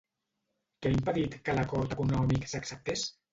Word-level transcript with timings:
Què 0.85 0.91
ha 0.91 0.97
impedit 0.99 1.35
que 1.49 1.55
l'acord 1.59 1.93
econòmic 1.97 2.49
s'acceptés? 2.55 3.07